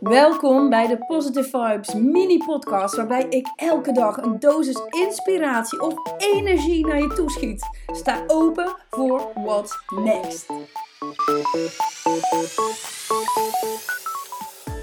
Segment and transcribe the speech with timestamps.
[0.00, 5.94] Welkom bij de Positive Vibes mini podcast waarbij ik elke dag een dosis inspiratie of
[6.18, 7.68] energie naar je toeschiet.
[7.86, 10.46] Sta open voor what's next.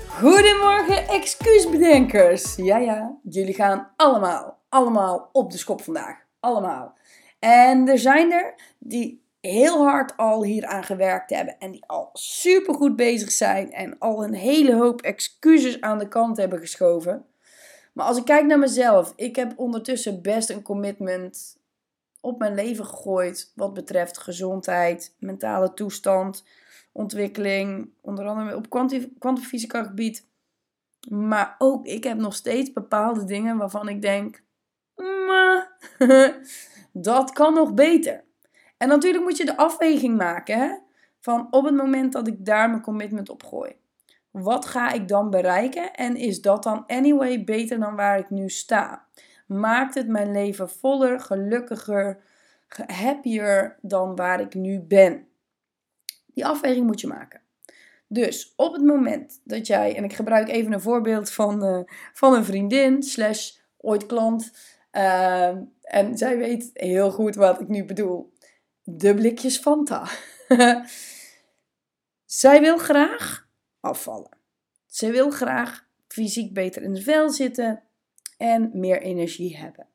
[0.08, 2.56] Goedemorgen excuusbedenkers.
[2.56, 6.18] Ja ja, jullie gaan allemaal, allemaal op de schop vandaag.
[6.40, 6.98] Allemaal.
[7.40, 12.10] En er zijn er die heel hard al hier aan gewerkt hebben en die al
[12.14, 17.26] super goed bezig zijn en al een hele hoop excuses aan de kant hebben geschoven.
[17.94, 21.58] Maar als ik kijk naar mezelf, ik heb ondertussen best een commitment
[22.22, 26.44] op mijn leven gegooid wat betreft gezondheid, mentale toestand,
[26.92, 28.70] ontwikkeling, onder andere op
[29.20, 30.28] kwantumfysica gebied.
[31.10, 34.44] Maar ook ik heb nog steeds bepaalde dingen waarvan ik denk,
[36.92, 38.24] dat kan nog beter.
[38.78, 40.76] En natuurlijk moet je de afweging maken hè?
[41.20, 43.76] van op het moment dat ik daar mijn commitment op gooi.
[44.32, 48.50] Wat ga ik dan bereiken en is dat dan anyway beter dan waar ik nu
[48.50, 49.06] sta?
[49.48, 52.24] Maakt het mijn leven voller, gelukkiger,
[52.86, 55.28] happier dan waar ik nu ben?
[56.26, 57.42] Die afweging moet je maken.
[58.08, 61.80] Dus op het moment dat jij, en ik gebruik even een voorbeeld van, uh,
[62.14, 64.52] van een vriendin, slash ooit klant,
[64.92, 65.48] uh,
[65.82, 68.33] en zij weet heel goed wat ik nu bedoel
[68.84, 70.08] de blikjes Fanta.
[72.26, 73.48] Zij wil graag
[73.80, 74.38] afvallen.
[74.86, 77.84] Zij wil graag fysiek beter in het vel zitten
[78.38, 79.88] en meer energie hebben.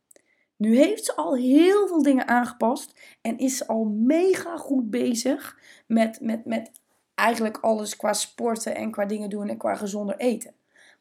[0.56, 5.58] Nu heeft ze al heel veel dingen aangepast en is ze al mega goed bezig
[5.86, 6.70] met, met, met
[7.14, 10.54] eigenlijk alles qua sporten en qua dingen doen en qua gezonder eten.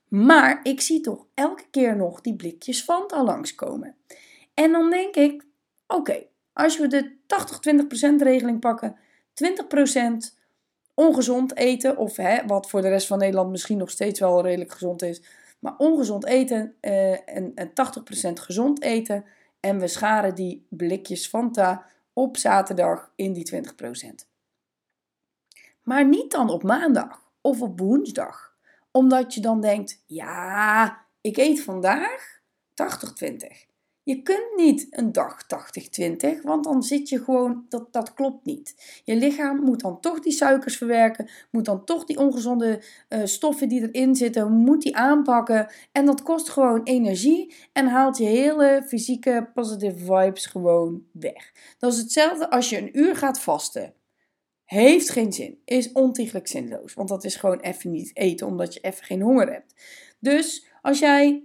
[0.08, 3.96] Maar ik zie toch elke keer nog die blikjes Fanta langskomen.
[4.54, 5.46] En dan denk ik,
[5.88, 6.26] oké,
[6.58, 7.16] als we de
[8.22, 8.98] 80-20% regeling pakken,
[9.34, 10.36] 20%
[10.94, 14.72] ongezond eten, of hè, wat voor de rest van Nederland misschien nog steeds wel redelijk
[14.72, 15.22] gezond is,
[15.60, 17.74] maar ongezond eten uh, en, en 80%
[18.34, 19.26] gezond eten.
[19.60, 23.60] En we scharen die blikjes Fanta op zaterdag in die 20%.
[25.84, 28.56] Maar niet dan op maandag of op woensdag.
[28.92, 32.42] Omdat je dan denkt, ja, ik eet vandaag
[33.24, 33.68] 80-20.
[34.08, 35.46] Je kunt niet een dag
[36.40, 39.02] 80-20, want dan zit je gewoon, dat, dat klopt niet.
[39.04, 43.70] Je lichaam moet dan toch die suikers verwerken, moet dan toch die ongezonde uh, stoffen
[43.70, 45.72] die erin zitten, moet die aanpakken.
[45.92, 51.52] En dat kost gewoon energie en haalt je hele fysieke positive vibes gewoon weg.
[51.78, 53.94] Dat is hetzelfde als je een uur gaat vasten.
[54.64, 58.80] Heeft geen zin, is ontiegelijk zinloos, want dat is gewoon even niet eten omdat je
[58.80, 59.74] even geen honger hebt.
[60.20, 61.44] Dus als jij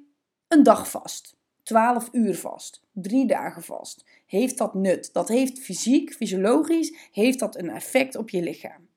[0.49, 4.05] een dag vast 12 uur vast, drie dagen vast.
[4.27, 5.12] Heeft dat nut?
[5.12, 8.89] Dat heeft fysiek, fysiologisch, heeft dat een effect op je lichaam.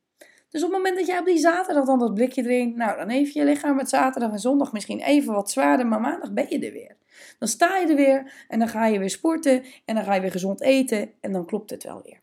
[0.49, 3.09] Dus op het moment dat jij op die zaterdag dan dat blikje drinkt, nou dan
[3.09, 6.59] heeft je lichaam met zaterdag en zondag misschien even wat zwaarder, maar maandag ben je
[6.59, 6.97] er weer.
[7.39, 10.21] Dan sta je er weer en dan ga je weer sporten en dan ga je
[10.21, 12.19] weer gezond eten en dan klopt het wel weer.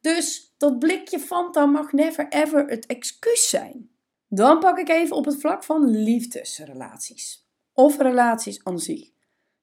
[0.00, 3.90] Dus dat blikje Fanta mag never ever het excuus zijn.
[4.28, 7.46] Dan pak ik even op het vlak van liefdesrelaties.
[7.72, 9.13] Of relaties aan zich.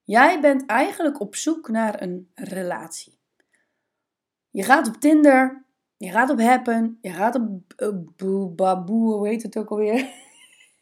[0.04, 3.20] Jij bent eigenlijk op zoek naar een relatie.
[4.50, 5.64] Je gaat op Tinder,
[5.96, 7.72] je gaat op Happen, je gaat op
[8.22, 9.94] uh, Baboe, hoe heet het ook alweer?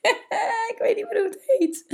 [0.73, 1.85] ik weet niet meer hoe het heet.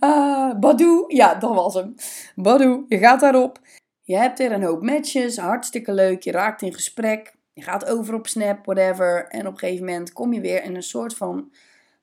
[0.00, 1.94] Uh, Badoo, ja, dat was hem.
[2.34, 3.60] Badoo, je gaat daarop.
[4.02, 6.22] Je hebt er een hoop matches, hartstikke leuk.
[6.22, 7.34] Je raakt in gesprek.
[7.52, 9.26] Je gaat over op Snap, whatever.
[9.28, 11.52] En op een gegeven moment kom je weer in een soort van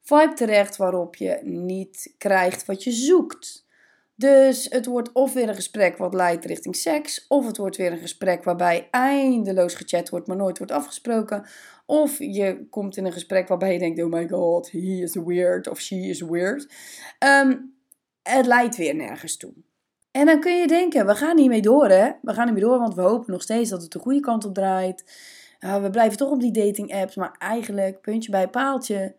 [0.01, 3.66] vibe terecht waarop je niet krijgt wat je zoekt.
[4.19, 7.91] Dus het wordt of weer een gesprek wat leidt richting seks, of het wordt weer
[7.91, 11.47] een gesprek waarbij eindeloos gechat wordt, maar nooit wordt afgesproken.
[11.85, 15.67] Of je komt in een gesprek waarbij je denkt: oh my god, he is weird
[15.67, 16.73] of she is weird.
[17.19, 17.75] Um,
[18.23, 19.53] het leidt weer nergens toe.
[20.11, 22.11] En dan kun je denken: we gaan hiermee door, hè?
[22.21, 24.53] We gaan hiermee door, want we hopen nog steeds dat het de goede kant op
[24.53, 25.03] draait.
[25.59, 29.15] Uh, we blijven toch op die dating apps, maar eigenlijk, puntje bij paaltje,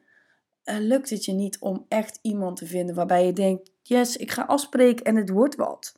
[0.64, 4.30] uh, lukt het je niet om echt iemand te vinden waarbij je denkt: yes, ik
[4.30, 5.94] ga afspreken en het wordt wat.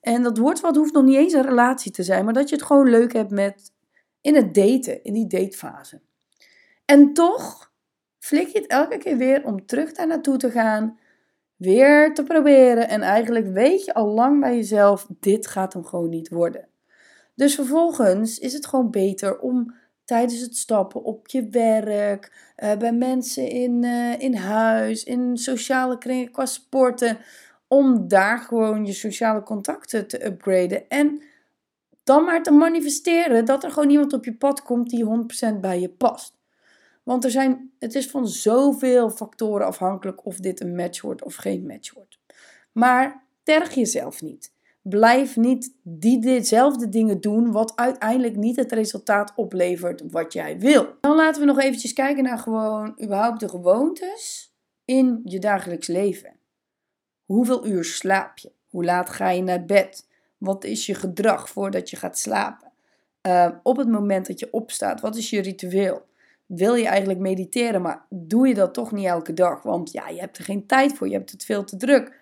[0.00, 2.54] En dat wordt wat hoeft nog niet eens een relatie te zijn, maar dat je
[2.54, 3.72] het gewoon leuk hebt met
[4.20, 6.00] in het daten, in die datefase.
[6.84, 7.72] En toch
[8.18, 10.98] flik je het elke keer weer om terug daar naartoe te gaan,
[11.56, 12.88] weer te proberen.
[12.88, 16.68] En eigenlijk weet je al lang bij jezelf, dit gaat hem gewoon niet worden.
[17.34, 19.74] Dus vervolgens is het gewoon beter om
[20.10, 25.98] tijdens het stappen op je werk, uh, bij mensen in, uh, in huis, in sociale
[25.98, 27.18] kringen, qua sporten.
[27.68, 30.88] Om daar gewoon je sociale contacten te upgraden.
[30.88, 31.22] En
[32.04, 35.80] dan maar te manifesteren dat er gewoon iemand op je pad komt die 100% bij
[35.80, 36.34] je past.
[37.02, 41.34] Want er zijn, het is van zoveel factoren afhankelijk of dit een match wordt of
[41.34, 42.18] geen match wordt.
[42.72, 44.52] Maar terg jezelf niet.
[44.82, 50.88] Blijf niet die dezelfde dingen doen wat uiteindelijk niet het resultaat oplevert wat jij wil.
[51.00, 54.54] Dan laten we nog eventjes kijken naar gewoon überhaupt de gewoontes
[54.84, 56.32] in je dagelijks leven.
[57.24, 58.52] Hoeveel uur slaap je?
[58.68, 60.06] Hoe laat ga je naar bed?
[60.38, 62.72] Wat is je gedrag voordat je gaat slapen?
[63.26, 66.02] Uh, op het moment dat je opstaat, wat is je ritueel?
[66.46, 69.62] Wil je eigenlijk mediteren, maar doe je dat toch niet elke dag?
[69.62, 72.18] Want ja, je hebt er geen tijd voor, je hebt het veel te druk.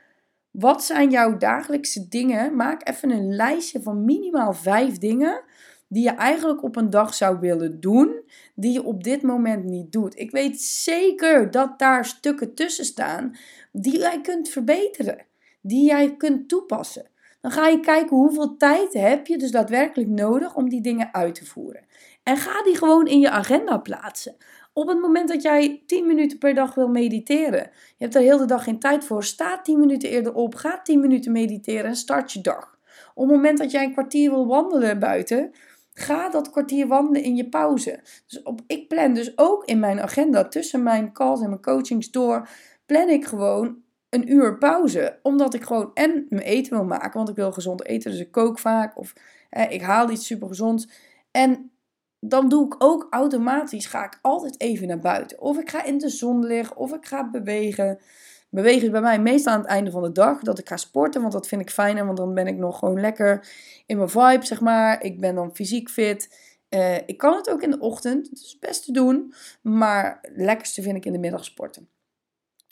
[0.58, 2.56] Wat zijn jouw dagelijkse dingen?
[2.56, 5.42] Maak even een lijstje van minimaal vijf dingen
[5.88, 8.22] die je eigenlijk op een dag zou willen doen,
[8.54, 10.18] die je op dit moment niet doet.
[10.18, 13.36] Ik weet zeker dat daar stukken tussen staan
[13.72, 15.26] die jij kunt verbeteren,
[15.60, 17.06] die jij kunt toepassen.
[17.40, 21.34] Dan ga je kijken hoeveel tijd heb je dus daadwerkelijk nodig om die dingen uit
[21.34, 21.84] te voeren.
[22.22, 24.36] En ga die gewoon in je agenda plaatsen.
[24.78, 28.38] Op het moment dat jij 10 minuten per dag wil mediteren, je hebt er heel
[28.38, 31.96] de dag geen tijd voor, sta 10 minuten eerder op, ga 10 minuten mediteren en
[31.96, 32.78] start je dag.
[33.14, 35.50] Op het moment dat jij een kwartier wil wandelen buiten,
[35.92, 38.00] ga dat kwartier wandelen in je pauze.
[38.26, 42.10] Dus op, ik plan dus ook in mijn agenda tussen mijn calls en mijn coachings
[42.10, 42.48] door,
[42.86, 43.76] plan ik gewoon
[44.08, 45.18] een uur pauze.
[45.22, 48.32] Omdat ik gewoon en mijn eten wil maken, want ik wil gezond eten, dus ik
[48.32, 49.12] kook vaak of
[49.68, 50.88] ik haal iets super gezonds.
[51.30, 51.70] En
[52.20, 55.40] dan doe ik ook automatisch, ga ik altijd even naar buiten.
[55.40, 57.98] Of ik ga in de zon liggen, of ik ga bewegen.
[58.50, 61.20] Bewegen is bij mij meestal aan het einde van de dag, dat ik ga sporten,
[61.20, 63.48] want dat vind ik fijner, want dan ben ik nog gewoon lekker
[63.86, 65.02] in mijn vibe, zeg maar.
[65.02, 66.46] Ik ben dan fysiek fit.
[66.70, 70.32] Uh, ik kan het ook in de ochtend, het is best te doen, maar het
[70.36, 71.88] lekkerste vind ik in de middag sporten.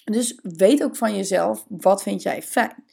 [0.05, 2.85] Dus weet ook van jezelf, wat vind jij fijn?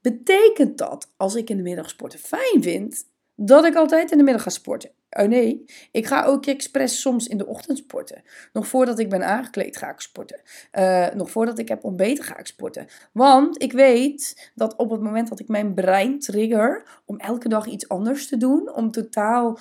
[0.00, 3.04] Betekent dat, als ik in de middag sporten fijn vind,
[3.34, 4.90] dat ik altijd in de middag ga sporten?
[5.18, 8.22] Oh nee, ik ga ook expres soms in de ochtend sporten.
[8.52, 10.40] Nog voordat ik ben aangekleed ga ik sporten.
[10.72, 12.86] Uh, nog voordat ik heb ontbeten ga ik sporten.
[13.12, 17.66] Want ik weet dat op het moment dat ik mijn brein trigger om elke dag
[17.66, 19.58] iets anders te doen, om totaal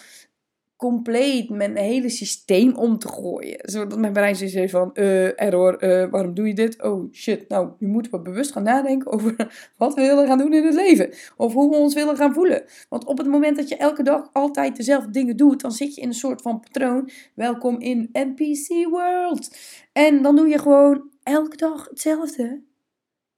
[0.81, 3.59] compleet mijn hele systeem om te gooien.
[3.61, 6.83] Zodat mijn brein zoiets van, uh, error, uh, waarom doe je dit?
[6.83, 9.35] Oh shit, nou, nu moeten we bewust gaan nadenken over
[9.77, 11.13] wat we willen gaan doen in het leven.
[11.37, 12.63] Of hoe we ons willen gaan voelen.
[12.89, 16.01] Want op het moment dat je elke dag altijd dezelfde dingen doet, dan zit je
[16.01, 17.09] in een soort van patroon.
[17.33, 19.57] Welkom in NPC World.
[19.93, 22.61] En dan doe je gewoon elke dag hetzelfde.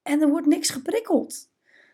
[0.03, 1.49] En er wordt niks geprikkeld.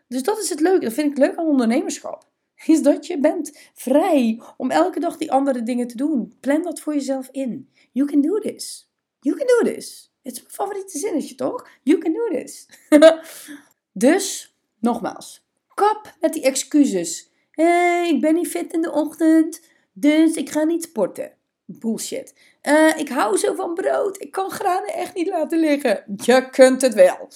[0.08, 0.86] Dus dat is het leuke.
[0.86, 2.28] Dat vind ik leuk aan ondernemerschap
[2.66, 6.34] is dat je bent vrij om elke dag die andere dingen te doen.
[6.40, 7.70] Plan dat voor jezelf in.
[7.92, 8.92] You can do this.
[9.20, 10.14] You can do this.
[10.22, 11.70] Het is mijn favoriete zinnetje, toch?
[11.84, 12.68] You can do this.
[13.92, 17.32] dus, nogmaals, kap met die excuses.
[17.52, 19.62] Hey, ik ben niet fit in de ochtend,
[19.94, 21.32] dus ik ga niet sporten.
[21.66, 22.34] Bullshit.
[22.64, 24.22] Uh, ik hou zo van brood.
[24.22, 26.04] Ik kan granen echt niet laten liggen.
[26.16, 27.30] Je kunt het wel.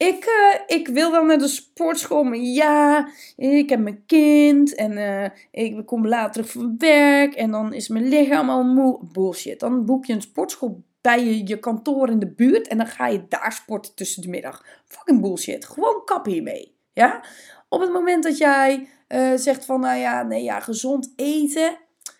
[0.00, 4.92] Ik, uh, ik wil wel naar de sportschool, maar ja, ik heb mijn kind en
[4.92, 8.98] uh, ik kom later terug van werk en dan is mijn lichaam al moe.
[9.12, 9.60] Bullshit.
[9.60, 13.24] Dan boek je een sportschool bij je, kantoor in de buurt en dan ga je
[13.28, 14.64] daar sporten tussen de middag.
[14.86, 15.64] Fucking bullshit.
[15.64, 16.74] Gewoon kap hiermee.
[16.92, 17.24] Ja?
[17.68, 21.78] Op het moment dat jij uh, zegt van, nou ja, nee ja, gezond eten.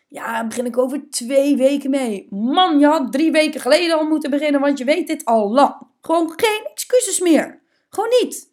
[0.08, 2.26] Ja, begin ik over twee weken mee.
[2.30, 5.74] Man, je had drie weken geleden al moeten beginnen, want je weet dit al lang.
[6.00, 7.60] Gewoon geen excuses meer.
[7.90, 8.48] Gewoon niet.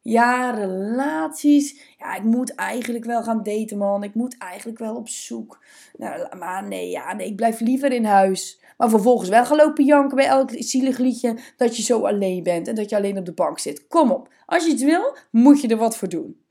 [0.00, 1.94] Ja, relaties.
[1.98, 4.02] Ja, ik moet eigenlijk wel gaan daten, man.
[4.02, 5.64] Ik moet eigenlijk wel op zoek.
[5.96, 8.60] Nou, maar nee, ja, nee, ik blijf liever in huis.
[8.76, 12.68] Maar vervolgens wel gaan lopen janken bij elk zielig liedje dat je zo alleen bent
[12.68, 13.86] en dat je alleen op de bank zit.
[13.86, 14.28] Kom op.
[14.46, 16.44] Als je het wil, moet je er wat voor doen.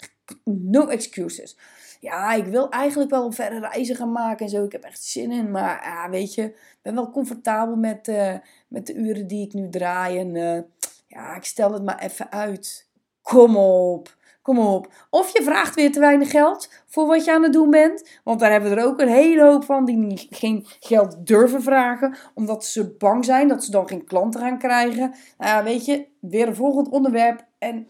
[0.44, 1.58] No excuses.
[2.00, 4.63] Ja, ik wil eigenlijk wel verder reizen gaan maken en zo.
[4.63, 5.51] Ik heb echt zin in.
[5.51, 8.34] Maar ja, weet je, ik ben wel comfortabel met, uh,
[8.67, 10.20] met de uren die ik nu draai.
[10.20, 10.60] En uh,
[11.08, 12.90] ja, ik stel het maar even uit.
[13.22, 14.16] Kom op.
[14.42, 14.94] Kom op.
[15.10, 18.20] Of je vraagt weer te weinig geld voor wat je aan het doen bent.
[18.24, 22.18] Want daar hebben we er ook een hele hoop van die geen geld durven vragen.
[22.34, 25.16] Omdat ze bang zijn dat ze dan geen klanten gaan krijgen.
[25.38, 27.46] Nou ja, weet je, weer een volgend onderwerp.
[27.58, 27.88] En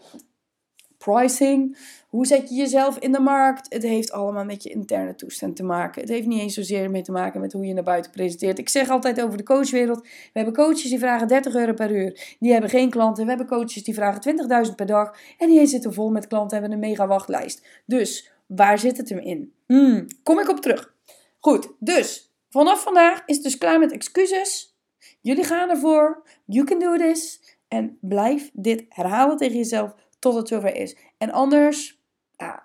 [0.98, 1.78] pricing.
[2.08, 3.72] Hoe zet je jezelf in de markt?
[3.72, 6.00] Het heeft allemaal met je interne toestand te maken.
[6.00, 8.58] Het heeft niet eens zozeer mee te maken met hoe je naar buiten presenteert.
[8.58, 10.00] Ik zeg altijd over de coachwereld.
[10.02, 12.36] We hebben coaches die vragen 30 euro per uur.
[12.38, 13.22] Die hebben geen klanten.
[13.22, 14.38] We hebben coaches die vragen
[14.68, 15.16] 20.000 per dag.
[15.38, 17.66] En die zitten vol met klanten en hebben een mega wachtlijst.
[17.86, 19.52] Dus waar zit het hem in?
[19.66, 20.94] Hmm, kom ik op terug.
[21.38, 24.76] Goed, dus vanaf vandaag is het dus klaar met excuses.
[25.20, 26.22] Jullie gaan ervoor.
[26.44, 27.56] You can do this.
[27.68, 30.96] En blijf dit herhalen tegen jezelf tot het zover is.
[31.18, 32.00] En anders,
[32.36, 32.64] ja,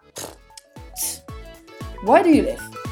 [2.04, 2.83] why do you live?